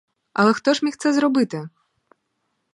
[0.33, 1.69] Але хто ж міг це зробити?